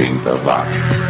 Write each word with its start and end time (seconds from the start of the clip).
80 0.00 0.44
watts. 0.44 1.07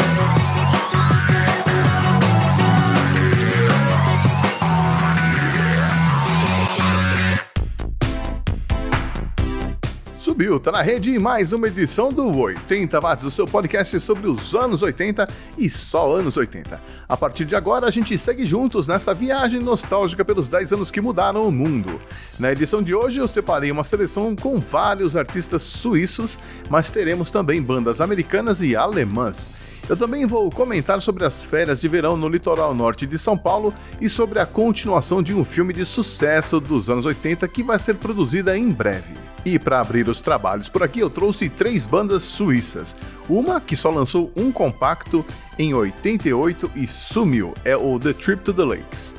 Subiu, 10.49 10.59
tá 10.59 10.73
na 10.73 10.81
rede 10.81 11.11
em 11.11 11.19
mais 11.19 11.53
uma 11.53 11.69
edição 11.69 12.11
do 12.11 12.35
80 12.35 12.99
Watts, 12.99 13.27
o 13.27 13.31
seu 13.31 13.47
podcast 13.47 14.01
sobre 14.01 14.27
os 14.27 14.55
anos 14.55 14.83
80 14.83 15.29
e 15.59 15.69
só 15.69 16.17
anos 16.17 16.39
80. 16.39 16.81
A 17.07 17.17
partir 17.19 17.45
de 17.45 17.55
agora, 17.55 17.87
a 17.87 17.91
gente 17.91 18.17
segue 18.17 18.47
juntos 18.47 18.89
nessa 18.89 19.13
viagem 19.13 19.61
nostálgica 19.61 20.25
pelos 20.25 20.49
10 20.49 20.73
anos 20.73 20.91
que 20.91 21.03
mudaram 21.03 21.47
o 21.47 21.53
mundo. 21.53 22.01
Na 22.39 22.51
edição 22.51 22.83
de 22.83 22.95
hoje, 22.95 23.21
eu 23.21 23.29
separei 23.29 23.71
uma 23.71 23.85
seleção 23.85 24.35
com 24.35 24.59
vários 24.59 25.17
artistas 25.17 25.63
suíços, 25.63 26.39
mas 26.71 26.91
teremos 26.91 27.29
também 27.29 27.61
bandas 27.61 28.01
americanas 28.01 28.63
e 28.63 28.75
alemãs. 28.75 29.51
Eu 29.87 29.99
também 29.99 30.25
vou 30.25 30.51
comentar 30.51 31.03
sobre 31.03 31.27
as 31.27 31.45
férias 31.45 31.79
de 31.79 31.89
verão 31.89 32.17
no 32.17 32.29
litoral 32.29 32.75
norte 32.75 33.07
de 33.07 33.19
São 33.19 33.37
Paulo 33.37 33.75
e 34.01 34.09
sobre 34.09 34.39
a 34.39 34.47
continuação 34.47 35.23
de 35.23 35.35
um 35.35 35.45
filme 35.45 35.75
de 35.75 35.85
sucesso 35.85 36.59
dos 36.59 36.89
anos 36.89 37.05
80 37.05 37.47
que 37.49 37.63
vai 37.63 37.79
ser 37.79 37.97
produzida 37.97 38.57
em 38.57 38.71
breve. 38.71 39.28
E 39.51 39.59
para 39.59 39.81
abrir 39.81 40.07
os 40.11 40.21
trabalhos 40.21 40.69
por 40.69 40.83
aqui, 40.83 41.01
eu 41.01 41.09
trouxe 41.09 41.49
três 41.49 41.87
bandas 41.87 42.23
suíças. 42.23 42.95
Uma 43.27 43.63
que 43.63 43.75
só 43.75 43.89
lançou 43.89 44.31
um 44.37 44.53
compacto 44.53 45.25
em 45.59 45.73
88 45.73 46.71
e 46.77 46.87
sumiu, 46.87 47.55
é 47.65 47.75
o 47.75 47.99
The 47.99 48.13
Trip 48.13 48.43
to 48.45 48.53
the 48.53 48.63
Lakes. 48.63 49.15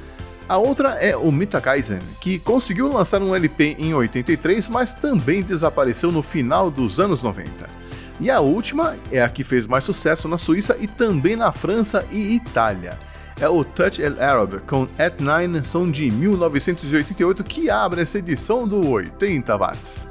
A 0.48 0.56
outra 0.56 0.90
é 0.90 1.18
o 1.18 1.32
Mitakaisen, 1.32 1.98
que 2.22 2.38
conseguiu 2.38 2.94
lançar 2.94 3.24
um 3.24 3.36
LP 3.36 3.76
em 3.80 3.96
83, 3.96 4.70
mas 4.70 4.94
também 4.94 5.42
desapareceu 5.42 6.12
no 6.12 6.22
final 6.22 6.70
dos 6.70 7.00
anos 7.00 7.24
90. 7.24 7.50
E 8.20 8.30
a 8.30 8.40
última 8.40 8.98
é 9.12 9.24
a 9.24 9.30
que 9.30 9.44
fez 9.44 9.66
mais 9.66 9.84
sucesso 9.84 10.28
na 10.28 10.38
Suíça 10.38 10.78
e 10.80 10.86
também 10.86 11.36
na 11.36 11.52
França 11.52 12.06
e 12.12 12.36
Itália. 12.36 13.00
É 13.42 13.48
o 13.48 13.64
Touch 13.64 14.02
El 14.02 14.22
Arab 14.22 14.60
com 14.68 14.84
At 14.98 15.22
Nine, 15.22 15.64
som 15.64 15.90
de 15.90 16.12
1988, 16.12 17.42
que 17.44 17.70
abre 17.70 18.02
essa 18.02 18.20
edição 18.20 18.68
do 18.68 18.86
80 18.90 19.56
Watts. 19.58 20.06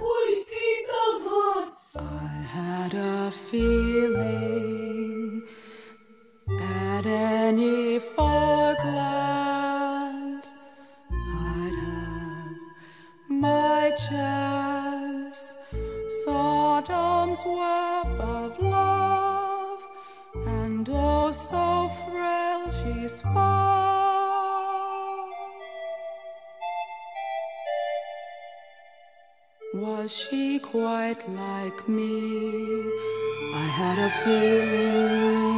80 0.00 1.18
Watts. 1.26 1.96
I 1.96 2.46
had 2.46 2.94
a 2.94 3.30
feeling 3.30 4.22
at 6.58 7.04
any 7.04 7.98
far 8.16 8.74
glance 8.76 10.54
I'd 11.12 11.74
have 11.74 12.56
my 13.28 13.90
chance. 13.98 15.52
Sodom's 16.24 17.44
web 17.44 18.18
of 18.20 18.58
love, 18.62 19.27
and 20.78 20.88
oh, 20.92 21.32
so 21.32 21.90
frail 22.04 22.70
she 22.70 23.08
spun. 23.08 23.34
Was 29.74 30.16
she 30.16 30.60
quite 30.60 31.20
like 31.30 31.88
me? 31.88 32.10
I 33.54 33.66
had 33.80 33.98
a 33.98 34.10
feeling. 34.22 35.48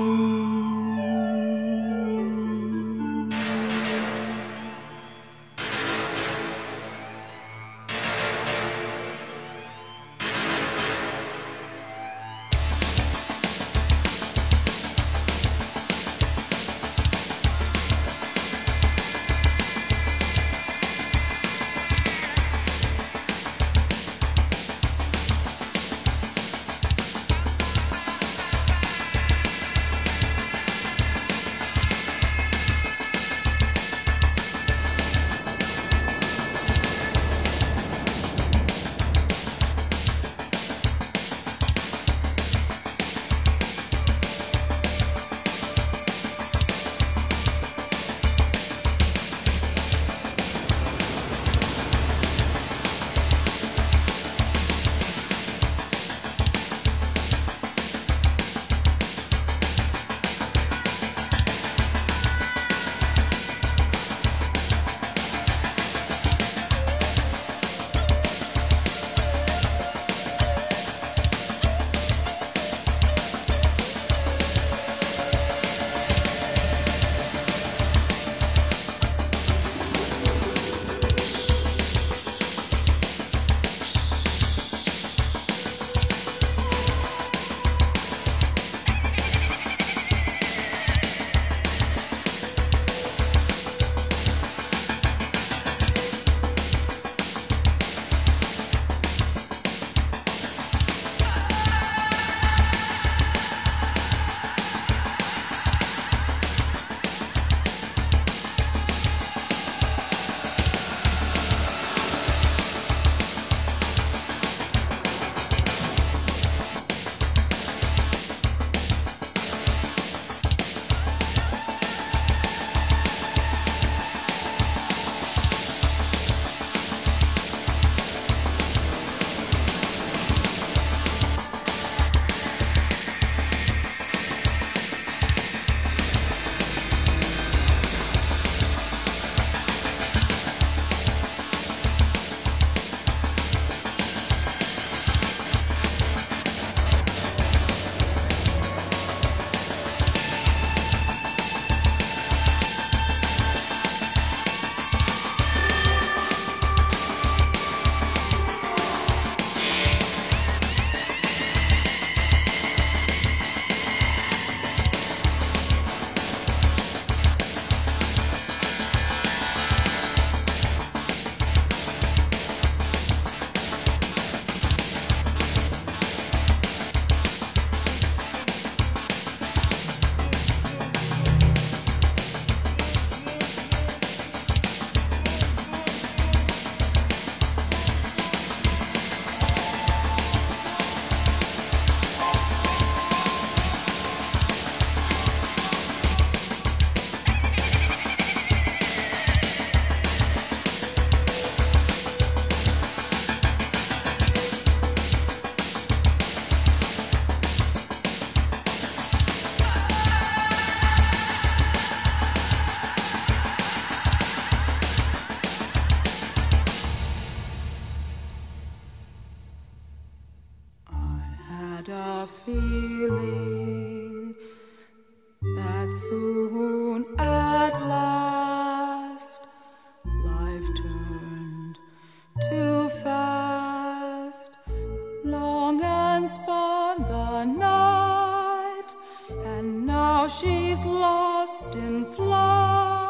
She's 240.61 240.85
lost 240.85 241.75
in 241.75 242.05
flight. 242.05 243.10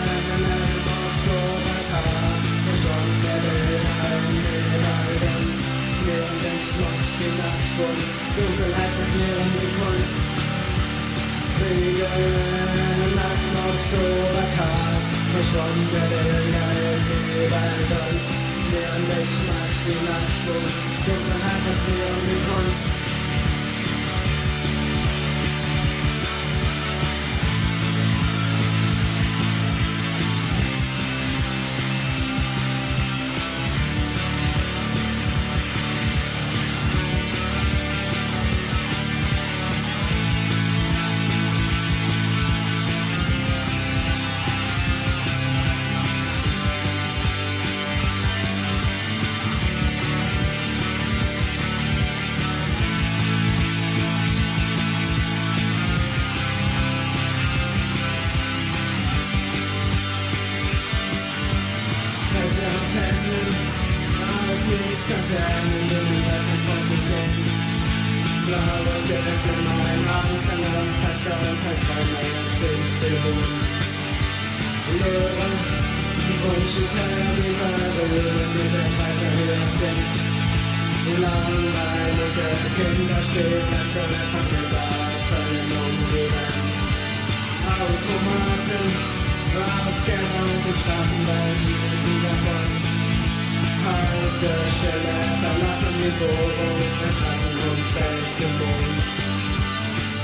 Mehreren 6.05 6.57
Schmutz 6.57 7.09
genachspulen, 7.21 8.01
Dunkelheit 8.35 8.93
des 8.97 9.11
leeren 9.21 9.51
Gekunst. 9.61 10.17
Kriegen 11.57 13.11
Nacken 13.15 13.55
auf 13.61 13.85
Obertag, 14.01 15.01
verschwundene 15.33 16.05
Bilder 16.09 16.71
überall 17.45 17.83
durch. 17.91 18.27
Während 18.71 19.09
ich 19.19 19.29
Schmerz 19.29 19.77
die 19.85 20.01
Nacht 20.07 20.41
Dunkelheit 21.05 21.63
des 21.69 21.81
leeren 21.91 22.25
Gekunst. 22.33 23.10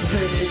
Yeah. 0.10 0.48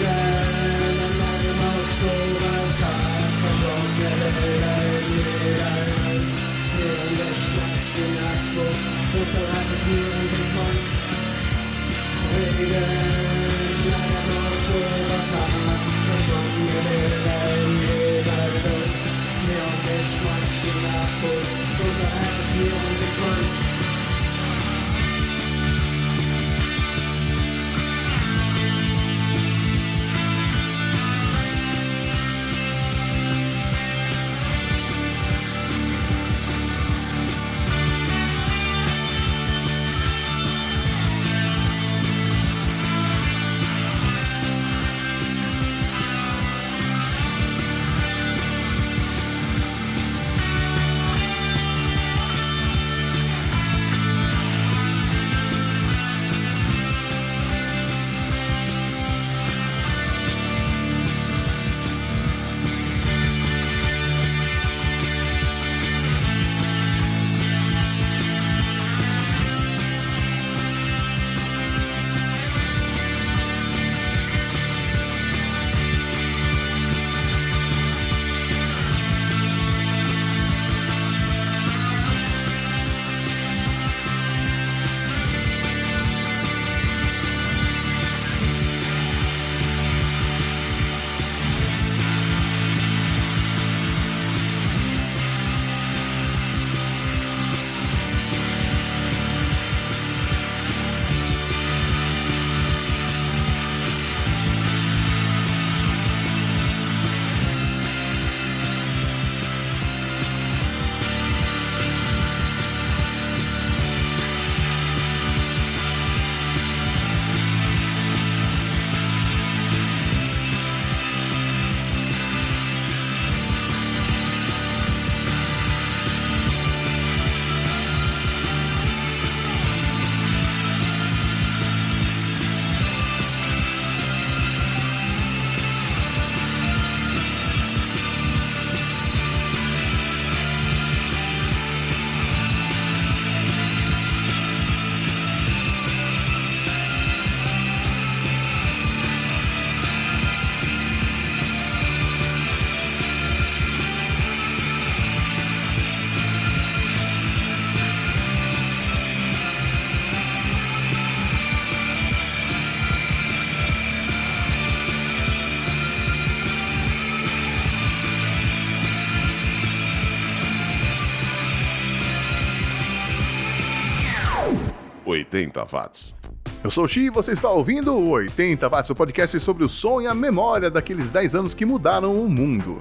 80 175.57 175.65
watts. 175.65 176.15
Eu 176.63 176.71
sou 176.71 176.85
o 176.85 176.89
Xi 176.89 177.07
e 177.07 177.11
você 177.11 177.33
está 177.33 177.51
ouvindo 177.51 177.95
o 177.95 178.11
80 178.11 178.69
watts, 178.69 178.91
o 178.91 178.95
podcast 178.95 179.41
sobre 179.41 179.65
o 179.65 179.69
som 179.69 180.03
e 180.03 180.07
a 180.07 180.15
memória 180.15 180.71
daqueles 180.71 181.11
10 181.11 181.35
anos 181.35 181.55
que 181.55 181.65
mudaram 181.65 182.13
o 182.15 182.29
mundo. 182.29 182.79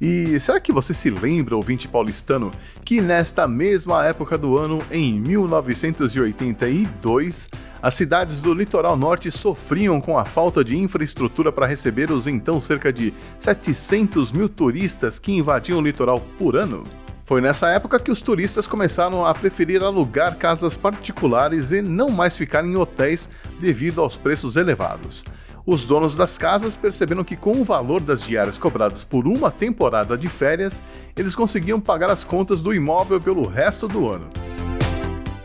E 0.00 0.38
será 0.38 0.60
que 0.60 0.70
você 0.70 0.94
se 0.94 1.10
lembra, 1.10 1.56
ouvinte 1.56 1.88
paulistano, 1.88 2.52
que 2.84 3.00
nesta 3.00 3.48
mesma 3.48 4.06
época 4.06 4.38
do 4.38 4.56
ano, 4.56 4.78
em 4.92 5.20
1982, 5.20 7.48
as 7.82 7.94
cidades 7.94 8.38
do 8.38 8.54
litoral 8.54 8.96
norte 8.96 9.28
sofriam 9.28 10.00
com 10.00 10.16
a 10.16 10.24
falta 10.24 10.62
de 10.62 10.78
infraestrutura 10.78 11.50
para 11.50 11.66
receber 11.66 12.12
os 12.12 12.28
então 12.28 12.60
cerca 12.60 12.92
de 12.92 13.12
700 13.40 14.30
mil 14.30 14.48
turistas 14.48 15.18
que 15.18 15.32
invadiam 15.32 15.80
o 15.80 15.82
litoral 15.82 16.22
por 16.38 16.54
ano? 16.54 16.84
Foi 17.28 17.42
nessa 17.42 17.68
época 17.68 18.00
que 18.00 18.10
os 18.10 18.22
turistas 18.22 18.66
começaram 18.66 19.26
a 19.26 19.34
preferir 19.34 19.84
alugar 19.84 20.38
casas 20.38 20.78
particulares 20.78 21.72
e 21.72 21.82
não 21.82 22.08
mais 22.08 22.34
ficar 22.38 22.64
em 22.64 22.74
hotéis 22.74 23.28
devido 23.60 24.00
aos 24.00 24.16
preços 24.16 24.56
elevados. 24.56 25.22
Os 25.66 25.84
donos 25.84 26.16
das 26.16 26.38
casas 26.38 26.74
perceberam 26.74 27.22
que, 27.22 27.36
com 27.36 27.52
o 27.60 27.64
valor 27.64 28.00
das 28.00 28.24
diárias 28.24 28.58
cobradas 28.58 29.04
por 29.04 29.28
uma 29.28 29.50
temporada 29.50 30.16
de 30.16 30.26
férias, 30.26 30.82
eles 31.14 31.34
conseguiam 31.34 31.78
pagar 31.78 32.08
as 32.08 32.24
contas 32.24 32.62
do 32.62 32.72
imóvel 32.72 33.20
pelo 33.20 33.46
resto 33.46 33.86
do 33.86 34.08
ano. 34.08 34.30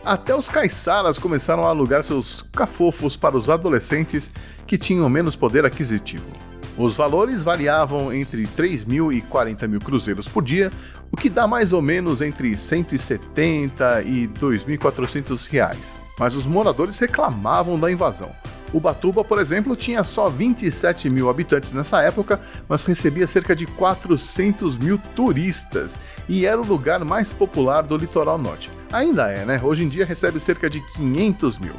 Até 0.05 0.33
os 0.33 0.47
caiçaras 0.47 1.19
começaram 1.19 1.65
a 1.65 1.67
alugar 1.67 2.01
seus 2.01 2.43
cafofos 2.53 3.17
para 3.17 3.35
os 3.35 3.49
adolescentes 3.49 4.31
que 4.65 4.77
tinham 4.77 5.09
menos 5.09 5.35
poder 5.35 5.65
aquisitivo. 5.65 6.52
Os 6.77 6.95
valores 6.95 7.43
variavam 7.43 8.11
entre 8.11 8.47
3 8.47 8.83
mil 8.85 9.13
e 9.13 9.21
40 9.21 9.67
mil 9.67 9.79
cruzeiros 9.79 10.27
por 10.27 10.43
dia, 10.43 10.71
o 11.11 11.17
que 11.17 11.29
dá 11.29 11.47
mais 11.47 11.71
ou 11.71 11.81
menos 11.81 12.19
entre 12.19 12.57
170 12.57 14.01
e 14.01 14.27
2.400 14.27 15.47
reais. 15.49 15.95
Mas 16.17 16.35
os 16.35 16.45
moradores 16.45 16.97
reclamavam 16.97 17.79
da 17.79 17.91
invasão. 17.91 18.31
Ubatuba, 18.73 19.23
por 19.23 19.39
exemplo, 19.39 19.75
tinha 19.75 20.03
só 20.03 20.27
27 20.27 21.07
mil 21.07 21.29
habitantes 21.29 21.73
nessa 21.73 22.01
época, 22.01 22.41
mas 22.67 22.83
recebia 22.83 23.27
cerca 23.27 23.55
de 23.55 23.67
400 23.67 24.79
mil 24.79 24.97
turistas 25.15 25.99
e 26.27 26.47
era 26.47 26.59
o 26.59 26.65
lugar 26.65 27.05
mais 27.05 27.31
popular 27.31 27.83
do 27.83 27.95
litoral 27.95 28.39
norte. 28.39 28.71
Ainda 28.91 29.29
é, 29.29 29.45
né? 29.45 29.61
Hoje 29.63 29.83
em 29.83 29.89
dia 29.89 30.05
recebe 30.05 30.39
cerca 30.39 30.67
de 30.71 30.81
500 30.95 31.59
mil. 31.59 31.75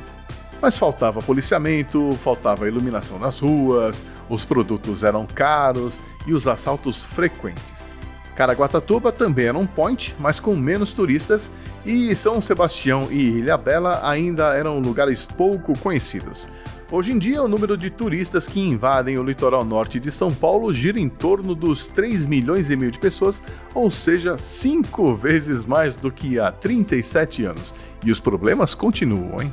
Mas 0.65 0.79
faltava 0.79 1.21
policiamento, 1.21 2.17
faltava 2.23 2.67
iluminação 2.67 3.19
nas 3.19 3.39
ruas, 3.39 4.03
os 4.31 4.47
produtos 4.47 5.05
eram 5.05 5.27
caros 5.27 6.01
e 6.27 6.33
os 6.33 6.49
assaltos 6.49 7.05
frequentes. 7.05 7.93
Caraguatatuba 8.35 9.13
também 9.13 9.45
era 9.45 9.59
um 9.59 9.67
point, 9.67 10.17
mas 10.19 10.41
com 10.41 10.57
menos 10.57 10.95
turistas, 10.95 11.53
e 11.85 12.17
São 12.17 12.41
Sebastião 12.41 13.09
e 13.11 13.41
Ilha 13.41 13.59
Bela 13.59 14.09
ainda 14.09 14.55
eram 14.55 14.79
lugares 14.79 15.27
pouco 15.27 15.79
conhecidos. 15.81 16.49
Hoje 16.91 17.13
em 17.13 17.19
dia, 17.19 17.43
o 17.43 17.49
número 17.49 17.77
de 17.77 17.91
turistas 17.91 18.47
que 18.47 18.59
invadem 18.59 19.19
o 19.19 19.23
litoral 19.23 19.67
norte 19.67 20.01
de 20.01 20.11
São 20.11 20.33
Paulo 20.33 20.73
gira 20.73 20.99
em 20.99 21.11
torno 21.11 21.55
dos 21.55 21.87
3 21.89 22.25
milhões 22.25 22.71
e 22.71 22.77
meio 22.77 22.91
de 22.91 22.99
pessoas, 22.99 23.43
ou 23.75 23.91
seja, 23.91 24.39
cinco 24.39 25.15
vezes 25.15 25.67
mais 25.67 25.95
do 25.95 26.11
que 26.11 26.39
há 26.39 26.51
37 26.51 27.45
anos. 27.45 27.75
E 28.03 28.11
os 28.11 28.19
problemas 28.19 28.75
continuam, 28.75 29.43
hein? 29.43 29.53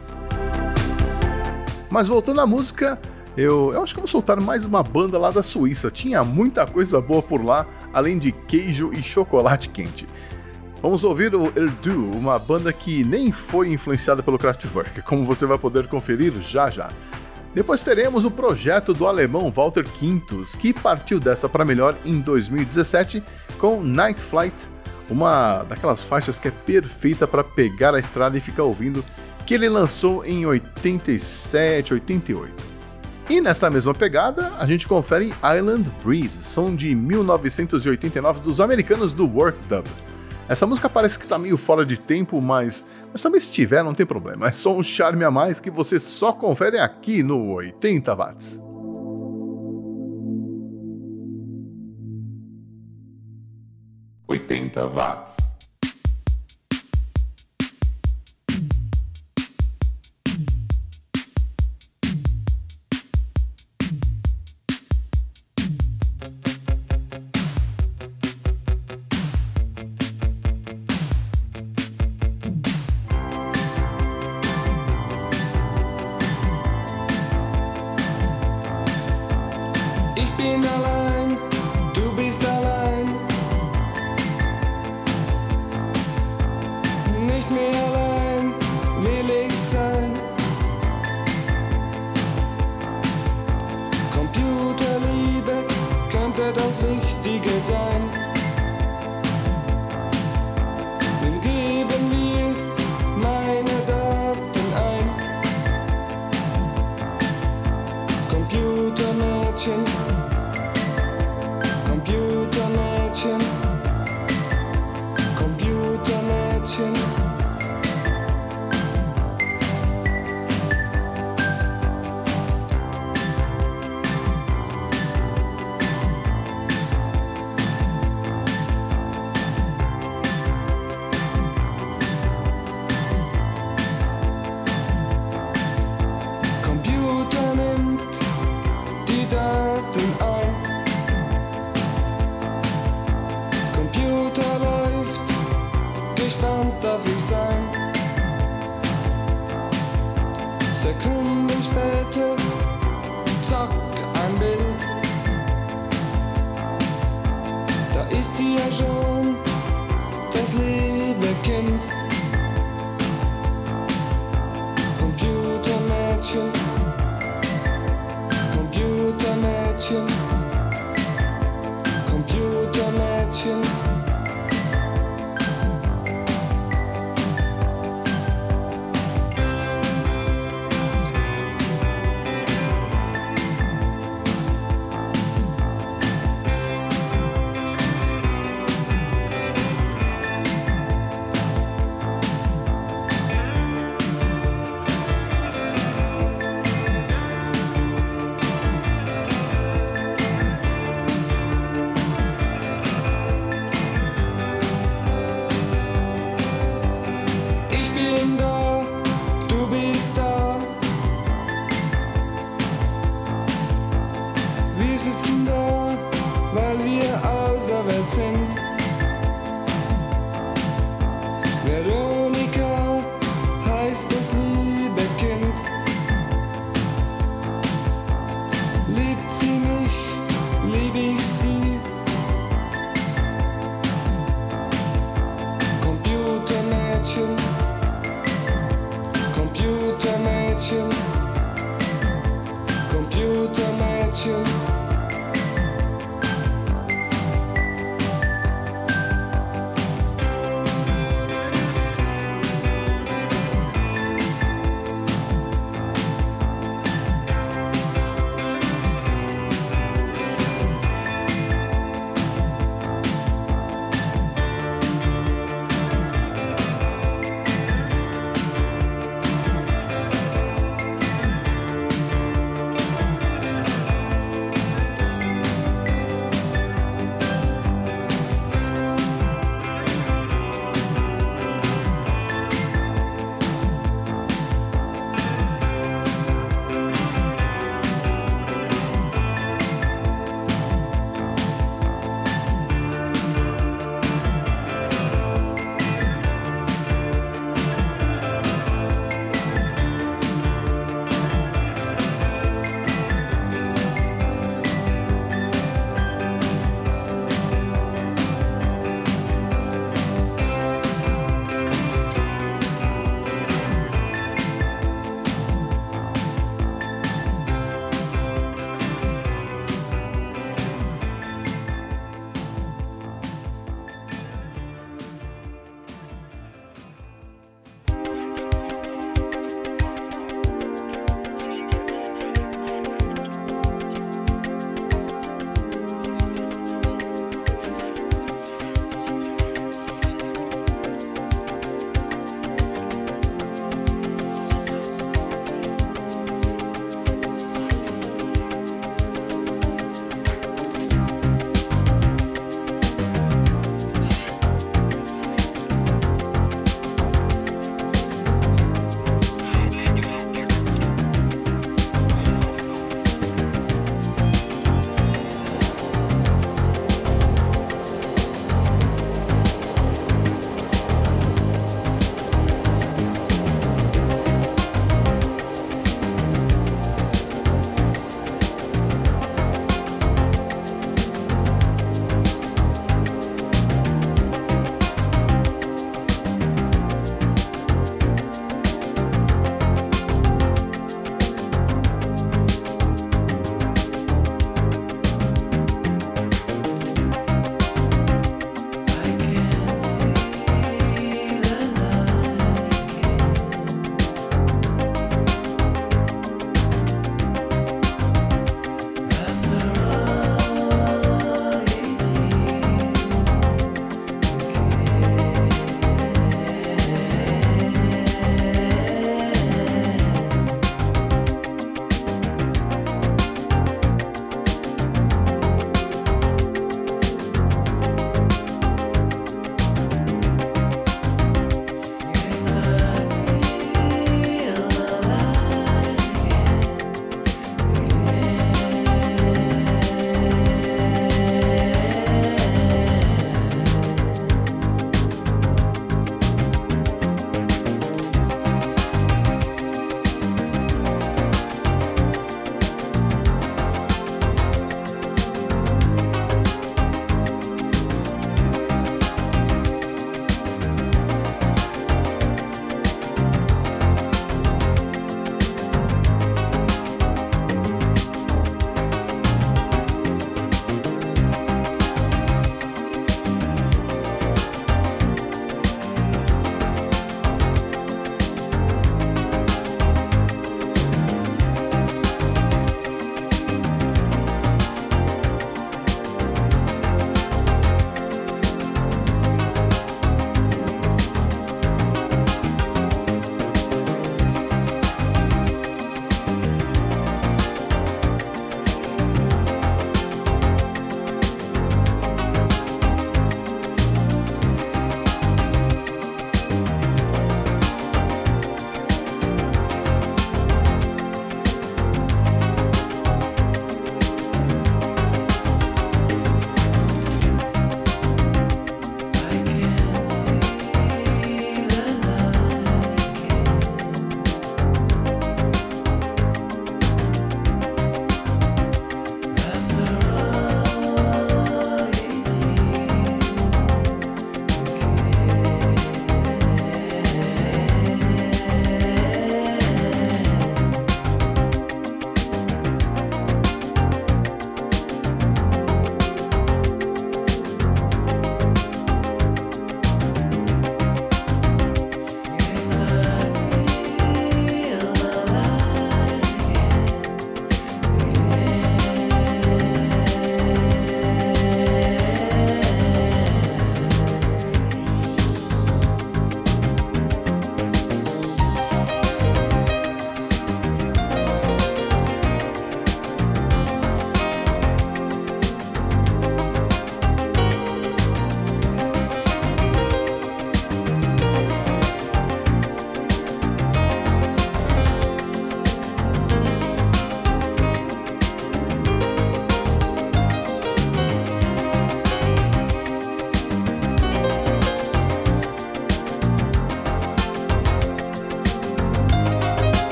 Mas 1.91 2.07
voltando 2.07 2.39
à 2.39 2.47
música, 2.47 2.97
eu, 3.35 3.71
eu 3.73 3.83
acho 3.83 3.93
que 3.93 3.99
vou 3.99 4.07
soltar 4.07 4.39
mais 4.39 4.65
uma 4.65 4.81
banda 4.81 5.19
lá 5.19 5.29
da 5.29 5.43
Suíça. 5.43 5.91
Tinha 5.91 6.23
muita 6.23 6.65
coisa 6.65 7.01
boa 7.01 7.21
por 7.21 7.43
lá, 7.43 7.67
além 7.93 8.17
de 8.17 8.31
queijo 8.31 8.91
e 8.93 9.03
chocolate 9.03 9.67
quente. 9.67 10.07
Vamos 10.81 11.03
ouvir 11.03 11.35
o 11.35 11.47
Erdu, 11.55 12.09
uma 12.11 12.39
banda 12.39 12.71
que 12.71 13.03
nem 13.03 13.31
foi 13.31 13.71
influenciada 13.71 14.23
pelo 14.23 14.39
Kraftwerk, 14.39 15.01
como 15.03 15.25
você 15.25 15.45
vai 15.45 15.57
poder 15.57 15.85
conferir 15.87 16.33
já 16.39 16.69
já. 16.69 16.89
Depois 17.53 17.83
teremos 17.83 18.23
o 18.23 18.31
projeto 18.31 18.93
do 18.93 19.05
alemão 19.05 19.51
Walter 19.51 19.83
Quintus, 19.83 20.55
que 20.55 20.73
partiu 20.73 21.19
dessa 21.19 21.49
para 21.49 21.65
melhor 21.65 21.95
em 22.05 22.21
2017 22.21 23.21
com 23.59 23.83
Night 23.83 24.19
Flight, 24.21 24.55
uma 25.09 25.63
daquelas 25.63 26.01
faixas 26.01 26.39
que 26.39 26.47
é 26.47 26.51
perfeita 26.51 27.27
para 27.27 27.43
pegar 27.43 27.93
a 27.93 27.99
estrada 27.99 28.37
e 28.37 28.41
ficar 28.41 28.63
ouvindo, 28.63 29.03
que 29.51 29.55
ele 29.55 29.67
lançou 29.67 30.23
em 30.23 30.45
87, 30.45 31.95
88. 31.95 32.63
E 33.29 33.41
nessa 33.41 33.69
mesma 33.69 33.93
pegada, 33.93 34.49
a 34.57 34.65
gente 34.65 34.87
confere 34.87 35.33
Island 35.43 35.91
Breeze, 36.01 36.41
som 36.41 36.73
de 36.73 36.95
1989 36.95 38.39
dos 38.39 38.61
americanos 38.61 39.11
do 39.11 39.27
Work 39.27 39.59
Dub. 39.67 39.85
Essa 40.47 40.65
música 40.65 40.89
parece 40.89 41.19
que 41.19 41.27
tá 41.27 41.37
meio 41.37 41.57
fora 41.57 41.85
de 41.85 41.97
tempo, 41.97 42.39
mas, 42.39 42.85
mas 43.11 43.21
também 43.21 43.41
se 43.41 43.51
tiver, 43.51 43.83
não 43.83 43.93
tem 43.93 44.05
problema. 44.05 44.47
É 44.47 44.53
só 44.53 44.73
um 44.73 44.81
charme 44.81 45.25
a 45.25 45.29
mais 45.29 45.59
que 45.59 45.69
você 45.69 45.99
só 45.99 46.31
confere 46.31 46.79
aqui 46.79 47.21
no 47.21 47.51
80 47.55 48.15
watts. 48.15 48.61
Oitenta 54.29 54.87
watts. 54.87 55.50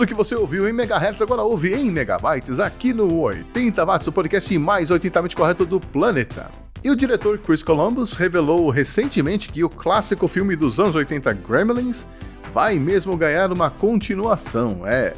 Tudo 0.00 0.08
que 0.08 0.14
você 0.14 0.34
ouviu 0.34 0.66
em 0.66 0.72
megahertz 0.72 1.20
agora 1.20 1.42
ouve 1.42 1.74
em 1.74 1.90
megabytes 1.90 2.58
aqui 2.58 2.94
no 2.94 3.20
80 3.20 3.84
watts, 3.84 4.06
o 4.06 4.12
podcast 4.12 4.58
mais 4.58 4.88
80mente 4.88 5.36
correto 5.36 5.66
do 5.66 5.78
planeta. 5.78 6.50
E 6.82 6.90
o 6.90 6.96
diretor 6.96 7.36
Chris 7.36 7.62
Columbus 7.62 8.14
revelou 8.14 8.70
recentemente 8.70 9.50
que 9.50 9.62
o 9.62 9.68
clássico 9.68 10.26
filme 10.26 10.56
dos 10.56 10.80
anos 10.80 10.94
80 10.94 11.34
Gremlins 11.46 12.06
vai 12.50 12.78
mesmo 12.78 13.14
ganhar 13.14 13.52
uma 13.52 13.68
continuação, 13.68 14.86
é. 14.86 15.12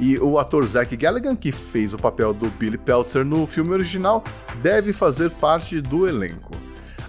E 0.00 0.18
o 0.18 0.36
ator 0.36 0.66
Zach 0.66 0.96
Galligan, 0.96 1.36
que 1.36 1.52
fez 1.52 1.94
o 1.94 1.96
papel 1.96 2.34
do 2.34 2.48
Billy 2.48 2.76
Peltzer 2.76 3.24
no 3.24 3.46
filme 3.46 3.70
original, 3.70 4.24
deve 4.60 4.92
fazer 4.92 5.30
parte 5.30 5.80
do 5.80 6.08
elenco. 6.08 6.50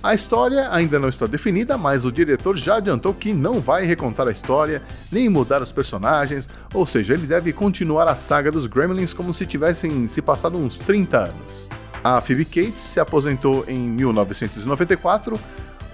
A 0.05 0.13
história 0.13 0.71
ainda 0.71 0.99
não 0.99 1.09
está 1.09 1.25
definida, 1.25 1.79
mas 1.79 2.05
o 2.05 2.11
diretor 2.11 2.55
já 2.55 2.75
adiantou 2.75 3.11
que 3.11 3.33
não 3.33 3.59
vai 3.59 3.85
recontar 3.85 4.27
a 4.27 4.31
história, 4.31 4.83
nem 5.11 5.27
mudar 5.27 5.63
os 5.63 5.71
personagens, 5.71 6.47
ou 6.75 6.85
seja, 6.85 7.15
ele 7.15 7.25
deve 7.25 7.51
continuar 7.51 8.07
a 8.07 8.15
saga 8.15 8.51
dos 8.51 8.67
Gremlins 8.67 9.15
como 9.15 9.33
se 9.33 9.47
tivessem 9.47 10.07
se 10.07 10.21
passado 10.21 10.57
uns 10.57 10.77
30 10.77 11.17
anos. 11.17 11.67
A 12.03 12.21
Phoebe 12.21 12.45
Cates 12.45 12.81
se 12.81 12.99
aposentou 12.99 13.65
em 13.67 13.79
1994, 13.79 15.39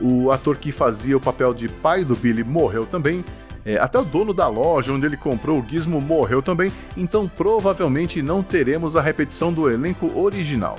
o 0.02 0.30
ator 0.30 0.58
que 0.58 0.74
fazia 0.74 1.16
o 1.16 1.22
papel 1.22 1.54
de 1.54 1.70
pai 1.70 2.04
do 2.04 2.14
Billy 2.14 2.44
morreu 2.44 2.86
também, 2.86 3.24
é, 3.64 3.78
até 3.78 3.98
o 3.98 4.04
dono 4.04 4.34
da 4.34 4.50
loja 4.50 4.92
onde 4.92 5.06
ele 5.06 5.16
comprou 5.16 5.62
o 5.62 5.66
gizmo 5.66 6.02
morreu 6.02 6.42
também, 6.42 6.70
então 6.98 7.30
provavelmente 7.30 8.22
não 8.22 8.44
teremos 8.44 8.98
a 8.98 9.02
repetição 9.02 9.54
do 9.54 9.72
elenco 9.72 10.20
original. 10.20 10.76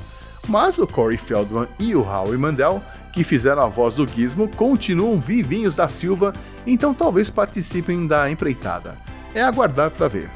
Mas 0.49 0.79
o 0.79 0.87
Corey 0.87 1.19
Feldman 1.19 1.69
e 1.79 1.95
o 1.95 2.03
Howie 2.03 2.37
Mandel, 2.37 2.83
que 3.13 3.23
fizeram 3.23 3.63
a 3.63 3.67
voz 3.67 3.97
do 3.97 4.07
gizmo, 4.07 4.49
continuam 4.57 5.21
vivinhos 5.21 5.77
da 5.77 5.89
Silva, 5.89 6.33
então 6.67 6.93
talvez 6.93 7.31
participem 7.31 8.07
da 8.07 8.31
empreitada. 8.31 8.97
É 9.35 9.43
aguardar 9.43 9.91
para 9.91 10.09
ver. 10.09 10.31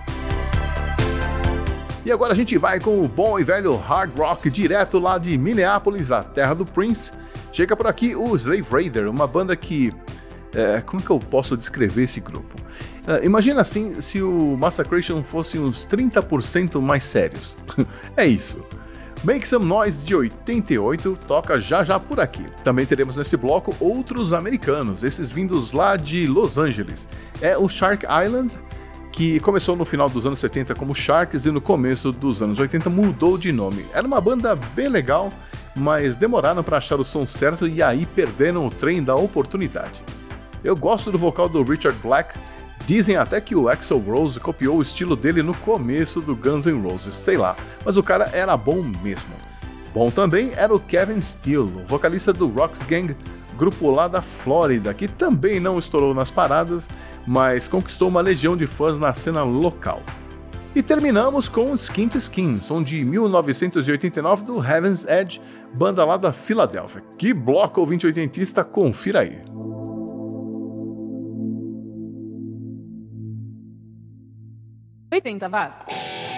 E 2.04 2.12
agora 2.12 2.32
a 2.32 2.36
gente 2.36 2.56
vai 2.56 2.78
com 2.78 3.02
o 3.02 3.08
bom 3.08 3.38
e 3.38 3.42
velho 3.42 3.76
hard 3.76 4.16
rock 4.16 4.48
direto 4.48 4.98
lá 4.98 5.18
de 5.18 5.36
Minneapolis, 5.36 6.12
a 6.12 6.22
terra 6.22 6.54
do 6.54 6.64
Prince. 6.64 7.10
Chega 7.52 7.74
por 7.74 7.88
aqui 7.88 8.14
o 8.14 8.36
Slave 8.36 8.66
Raider, 8.70 9.10
uma 9.10 9.26
banda 9.26 9.56
que 9.56 9.92
é, 10.54 10.80
como 10.80 11.02
que 11.02 11.10
eu 11.10 11.18
posso 11.18 11.56
descrever 11.56 12.04
esse 12.04 12.20
grupo? 12.20 12.56
Uh, 13.06 13.24
imagina 13.24 13.60
assim 13.60 14.00
se 14.00 14.22
o 14.22 14.56
Massacration 14.56 15.22
fosse 15.22 15.58
uns 15.58 15.86
30% 15.86 16.80
mais 16.80 17.04
sérios. 17.04 17.56
é 18.16 18.26
isso. 18.26 18.64
Make 19.24 19.48
Some 19.48 19.64
Noise 19.64 20.04
de 20.04 20.14
88 20.14 21.18
toca 21.26 21.58
já 21.58 21.82
já 21.82 21.98
por 21.98 22.20
aqui. 22.20 22.46
Também 22.62 22.86
teremos 22.86 23.16
nesse 23.16 23.36
bloco 23.36 23.74
outros 23.80 24.32
americanos, 24.32 25.02
esses 25.02 25.32
vindos 25.32 25.72
lá 25.72 25.96
de 25.96 26.26
Los 26.26 26.58
Angeles. 26.58 27.08
É 27.40 27.56
o 27.56 27.68
Shark 27.68 28.04
Island, 28.04 28.52
que 29.10 29.40
começou 29.40 29.74
no 29.74 29.84
final 29.84 30.08
dos 30.08 30.26
anos 30.26 30.38
70 30.38 30.74
como 30.74 30.94
Sharks 30.94 31.46
e 31.46 31.50
no 31.50 31.60
começo 31.60 32.12
dos 32.12 32.42
anos 32.42 32.58
80 32.58 32.90
mudou 32.90 33.38
de 33.38 33.50
nome. 33.50 33.86
Era 33.92 34.06
uma 34.06 34.20
banda 34.20 34.54
bem 34.54 34.88
legal, 34.88 35.32
mas 35.74 36.16
demoraram 36.16 36.62
para 36.62 36.76
achar 36.76 37.00
o 37.00 37.04
som 37.04 37.26
certo 37.26 37.66
e 37.66 37.82
aí 37.82 38.06
perderam 38.06 38.66
o 38.66 38.70
trem 38.70 39.02
da 39.02 39.16
oportunidade. 39.16 40.02
Eu 40.62 40.76
gosto 40.76 41.10
do 41.10 41.18
vocal 41.18 41.48
do 41.48 41.62
Richard 41.62 41.98
Black. 42.02 42.38
Dizem 42.84 43.16
até 43.16 43.40
que 43.40 43.54
o 43.54 43.68
Axel 43.68 43.98
Rose 43.98 44.38
copiou 44.38 44.78
o 44.78 44.82
estilo 44.82 45.16
dele 45.16 45.42
no 45.42 45.54
começo 45.54 46.20
do 46.20 46.36
Guns 46.36 46.66
N' 46.66 46.80
Roses, 46.80 47.14
sei 47.14 47.36
lá, 47.36 47.56
mas 47.84 47.96
o 47.96 48.02
cara 48.02 48.30
era 48.32 48.56
bom 48.56 48.82
mesmo. 49.02 49.34
Bom 49.94 50.10
também 50.10 50.52
era 50.54 50.74
o 50.74 50.78
Kevin 50.78 51.20
Steele, 51.20 51.84
vocalista 51.86 52.32
do 52.32 52.46
Rocks 52.46 52.82
Gang, 52.82 53.16
grupo 53.56 53.90
lá 53.90 54.06
da 54.06 54.20
Flórida, 54.20 54.92
que 54.92 55.08
também 55.08 55.58
não 55.58 55.78
estourou 55.78 56.14
nas 56.14 56.30
paradas, 56.30 56.88
mas 57.26 57.66
conquistou 57.66 58.08
uma 58.08 58.20
legião 58.20 58.56
de 58.56 58.66
fãs 58.66 58.98
na 58.98 59.12
cena 59.12 59.42
local. 59.42 60.02
E 60.74 60.82
terminamos 60.82 61.48
com 61.48 61.72
Skin 61.72 62.06
to 62.06 62.18
Skin, 62.18 62.60
som 62.60 62.82
de 62.82 63.02
1989 63.02 64.44
do 64.44 64.62
Heaven's 64.62 65.06
Edge, 65.06 65.40
banda 65.72 66.04
lá 66.04 66.18
da 66.18 66.34
Filadélfia. 66.34 67.02
Que 67.16 67.32
bloco 67.32 67.80
ouvinte 67.80 68.06
oitentista, 68.06 68.62
confira 68.62 69.20
aí. 69.20 69.38
80 75.12 75.48
watts. 75.48 76.35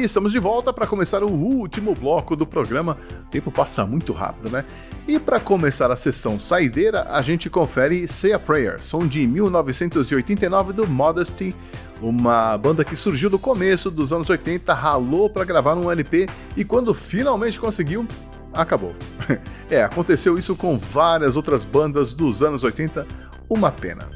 E 0.00 0.04
estamos 0.04 0.32
de 0.32 0.38
volta 0.38 0.72
para 0.72 0.86
começar 0.86 1.22
o 1.22 1.30
último 1.30 1.94
bloco 1.94 2.34
do 2.34 2.46
programa. 2.46 2.96
O 3.26 3.30
tempo 3.30 3.50
passa 3.50 3.84
muito 3.84 4.14
rápido, 4.14 4.48
né? 4.48 4.64
E 5.06 5.20
para 5.20 5.38
começar 5.38 5.90
a 5.90 5.96
sessão 5.96 6.40
saideira, 6.40 7.06
a 7.10 7.20
gente 7.20 7.50
confere 7.50 8.08
Say 8.08 8.32
a 8.32 8.38
Prayer, 8.38 8.82
som 8.82 9.06
de 9.06 9.26
1989 9.26 10.72
do 10.72 10.86
Modesty, 10.86 11.54
uma 12.00 12.56
banda 12.56 12.82
que 12.82 12.96
surgiu 12.96 13.28
no 13.28 13.38
começo 13.38 13.90
dos 13.90 14.10
anos 14.10 14.30
80, 14.30 14.72
ralou 14.72 15.28
para 15.28 15.44
gravar 15.44 15.74
um 15.74 15.90
LP 15.90 16.26
e 16.56 16.64
quando 16.64 16.94
finalmente 16.94 17.60
conseguiu, 17.60 18.08
acabou. 18.54 18.96
é, 19.68 19.82
aconteceu 19.82 20.38
isso 20.38 20.56
com 20.56 20.78
várias 20.78 21.36
outras 21.36 21.66
bandas 21.66 22.14
dos 22.14 22.42
anos 22.42 22.64
80, 22.64 23.06
uma 23.50 23.70
pena. 23.70 24.08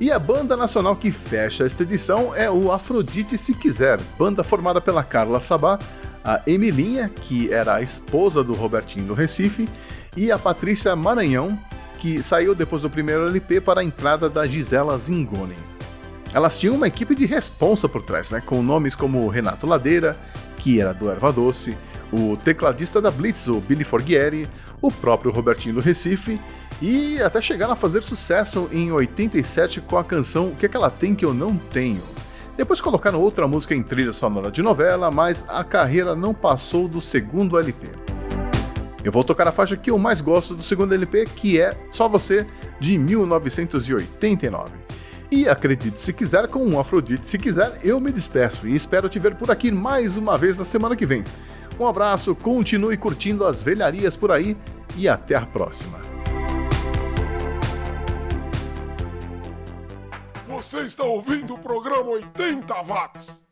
E 0.00 0.12
a 0.12 0.18
banda 0.18 0.56
nacional 0.56 0.94
que 0.94 1.10
fecha 1.10 1.64
esta 1.64 1.82
edição 1.82 2.32
é 2.32 2.48
o 2.48 2.70
Afrodite 2.70 3.36
Se 3.36 3.52
Quiser, 3.52 4.00
banda 4.16 4.44
formada 4.44 4.80
pela 4.80 5.02
Carla 5.02 5.40
Sabá, 5.40 5.76
a 6.24 6.40
Emilinha, 6.46 7.08
que 7.08 7.52
era 7.52 7.74
a 7.74 7.82
esposa 7.82 8.44
do 8.44 8.54
Robertinho 8.54 9.06
do 9.06 9.14
Recife, 9.14 9.68
e 10.16 10.30
a 10.30 10.38
Patrícia 10.38 10.94
Maranhão, 10.94 11.58
que 11.98 12.22
saiu 12.22 12.54
depois 12.54 12.82
do 12.82 12.90
primeiro 12.90 13.26
LP 13.26 13.60
para 13.60 13.80
a 13.80 13.84
entrada 13.84 14.30
da 14.30 14.46
Gisela 14.46 14.96
Zingoni. 14.96 15.56
Elas 16.32 16.56
tinham 16.56 16.76
uma 16.76 16.86
equipe 16.86 17.16
de 17.16 17.26
responsa 17.26 17.88
por 17.88 18.02
trás, 18.02 18.30
né, 18.30 18.40
com 18.40 18.62
nomes 18.62 18.94
como 18.94 19.26
Renato 19.26 19.66
Ladeira, 19.66 20.16
que 20.58 20.80
era 20.80 20.94
do 20.94 21.10
Erva 21.10 21.32
Doce, 21.32 21.76
o 22.12 22.36
tecladista 22.36 23.00
da 23.00 23.10
Blitz, 23.10 23.48
o 23.48 23.60
Billy 23.60 23.84
Forghieri, 23.84 24.48
o 24.80 24.90
próprio 24.90 25.30
Robertinho 25.30 25.76
do 25.76 25.80
Recife 25.80 26.40
e 26.80 27.20
até 27.20 27.40
chegaram 27.40 27.72
a 27.72 27.76
fazer 27.76 28.02
sucesso 28.02 28.68
em 28.72 28.92
87 28.92 29.80
com 29.80 29.98
a 29.98 30.04
canção 30.04 30.48
O 30.48 30.54
que, 30.54 30.66
é 30.66 30.68
que 30.68 30.76
ela 30.76 30.90
tem 30.90 31.14
que 31.14 31.24
eu 31.24 31.34
não 31.34 31.56
tenho. 31.56 32.02
Depois 32.56 32.80
colocaram 32.80 33.20
outra 33.20 33.46
música 33.46 33.74
em 33.74 33.82
trilha 33.82 34.12
sonora 34.12 34.50
de 34.50 34.62
novela, 34.62 35.10
mas 35.10 35.44
a 35.48 35.62
carreira 35.62 36.16
não 36.16 36.34
passou 36.34 36.88
do 36.88 37.00
segundo 37.00 37.56
LP. 37.56 37.88
Eu 39.04 39.12
vou 39.12 39.22
tocar 39.22 39.46
a 39.46 39.52
faixa 39.52 39.76
que 39.76 39.90
eu 39.90 39.98
mais 39.98 40.20
gosto 40.20 40.54
do 40.54 40.62
segundo 40.62 40.92
LP, 40.92 41.24
que 41.26 41.60
é 41.60 41.78
Só 41.90 42.08
Você, 42.08 42.44
de 42.80 42.98
1989. 42.98 44.72
E 45.30 45.48
acredite 45.48 46.00
se 46.00 46.12
quiser, 46.12 46.48
com 46.48 46.66
um 46.66 46.80
Afrodite 46.80 47.28
se 47.28 47.38
quiser, 47.38 47.78
eu 47.84 48.00
me 48.00 48.10
despeço 48.10 48.66
e 48.66 48.74
espero 48.74 49.08
te 49.08 49.18
ver 49.18 49.36
por 49.36 49.50
aqui 49.50 49.70
mais 49.70 50.16
uma 50.16 50.36
vez 50.36 50.58
na 50.58 50.64
semana 50.64 50.96
que 50.96 51.06
vem. 51.06 51.22
Um 51.78 51.86
abraço, 51.86 52.34
continue 52.34 52.96
curtindo 52.96 53.46
as 53.46 53.62
velharias 53.62 54.16
por 54.16 54.32
aí 54.32 54.56
e 54.96 55.08
até 55.08 55.36
a 55.36 55.46
próxima. 55.46 55.98
Você 60.48 60.80
está 60.80 61.04
ouvindo 61.04 61.54
o 61.54 61.58
programa 61.58 62.10
80 62.10 62.74
watts. 62.82 63.47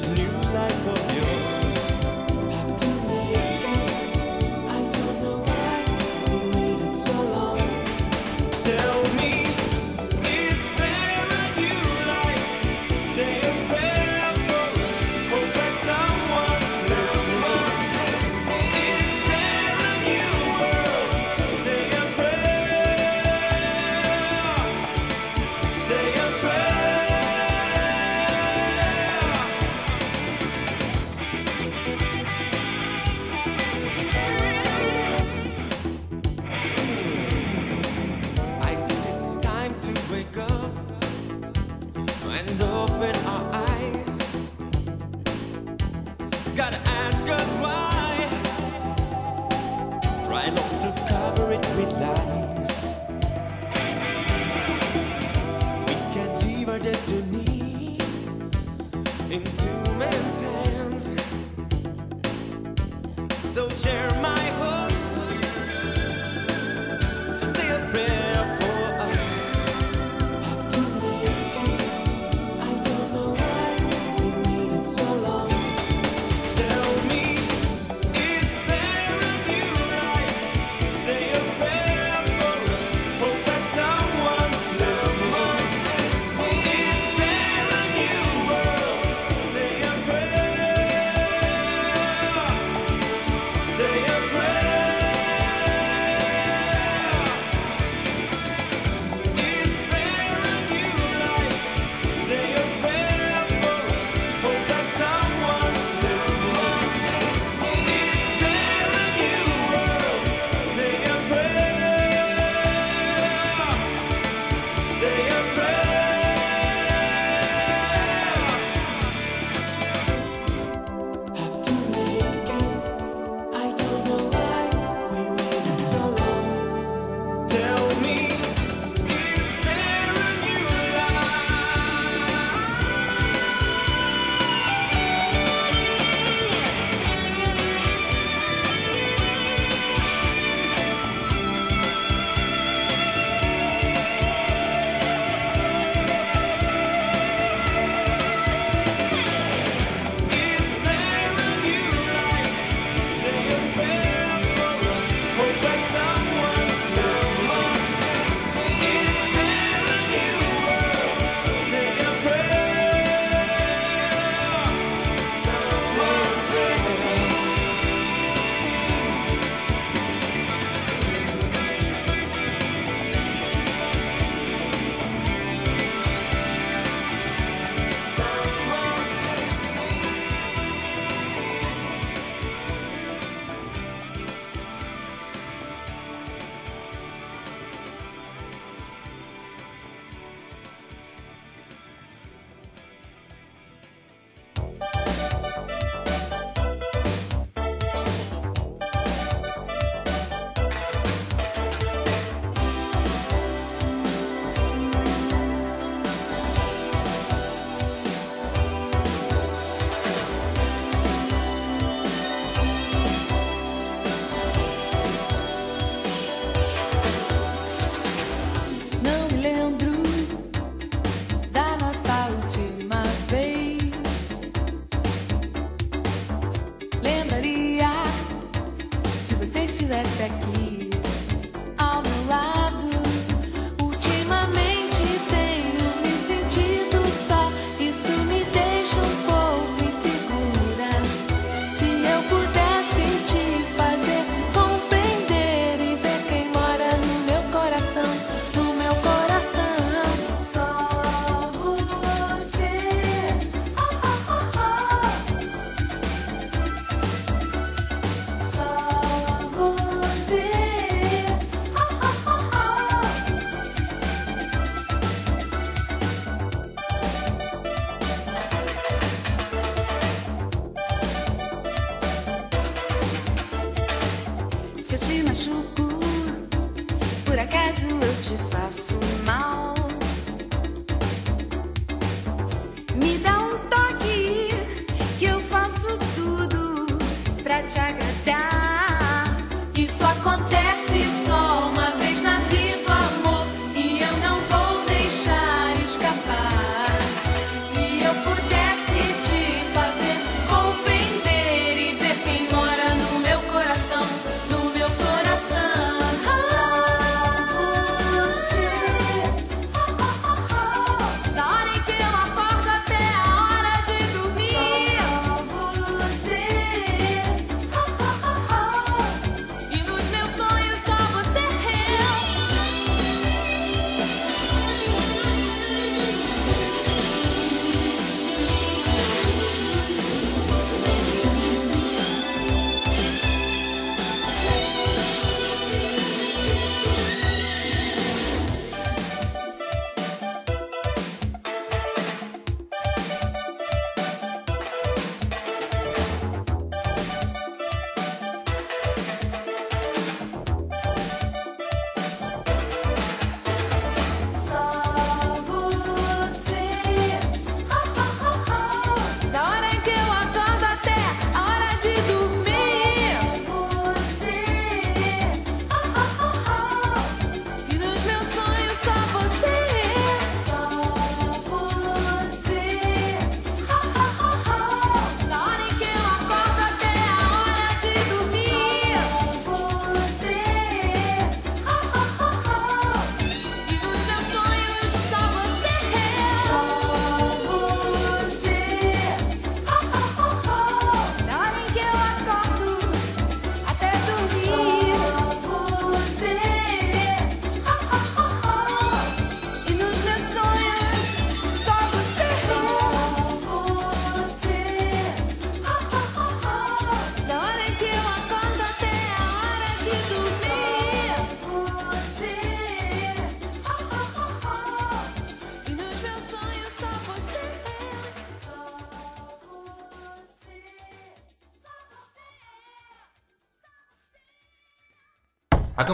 Say 0.00 0.24
a 0.24 0.28
prayer. 0.84 1.11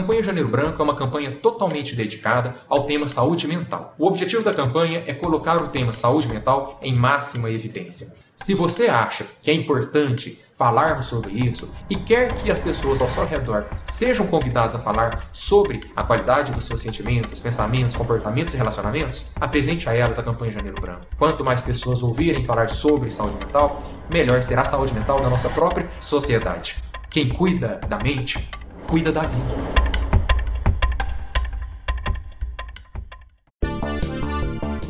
Campanha 0.09 0.23
Janeiro 0.23 0.49
Branco 0.49 0.81
é 0.81 0.83
uma 0.83 0.95
campanha 0.95 1.31
totalmente 1.31 1.95
dedicada 1.95 2.55
ao 2.67 2.83
tema 2.85 3.07
saúde 3.07 3.47
mental. 3.47 3.93
O 3.95 4.07
objetivo 4.07 4.41
da 4.41 4.51
campanha 4.51 5.03
é 5.05 5.13
colocar 5.13 5.61
o 5.61 5.67
tema 5.67 5.93
saúde 5.93 6.27
mental 6.27 6.79
em 6.81 6.95
máxima 6.95 7.51
evidência. 7.51 8.11
Se 8.35 8.55
você 8.55 8.87
acha 8.87 9.27
que 9.39 9.51
é 9.51 9.53
importante 9.53 10.41
falarmos 10.57 11.05
sobre 11.05 11.31
isso 11.33 11.69
e 11.87 11.95
quer 11.95 12.33
que 12.37 12.51
as 12.51 12.59
pessoas 12.59 13.01
ao 13.03 13.09
seu 13.09 13.23
redor 13.23 13.65
sejam 13.85 14.25
convidadas 14.25 14.73
a 14.73 14.79
falar 14.79 15.29
sobre 15.31 15.81
a 15.95 16.03
qualidade 16.03 16.51
dos 16.53 16.65
seus 16.65 16.81
sentimentos, 16.81 17.39
pensamentos, 17.39 17.95
comportamentos 17.95 18.55
e 18.55 18.57
relacionamentos, 18.57 19.29
apresente 19.39 19.87
a 19.87 19.93
elas 19.93 20.17
a 20.17 20.23
campanha 20.23 20.51
Janeiro 20.51 20.81
Branco. 20.81 21.05
Quanto 21.19 21.45
mais 21.45 21.61
pessoas 21.61 22.01
ouvirem 22.01 22.45
falar 22.45 22.71
sobre 22.71 23.11
saúde 23.11 23.37
mental, 23.37 23.83
melhor 24.09 24.41
será 24.41 24.63
a 24.63 24.65
saúde 24.65 24.91
mental 24.91 25.21
da 25.21 25.29
nossa 25.29 25.49
própria 25.49 25.87
sociedade. 25.99 26.77
Quem 27.11 27.29
cuida 27.29 27.79
da 27.87 27.99
mente, 27.99 28.49
cuida 28.87 29.11
da 29.11 29.21
vida. 29.21 29.88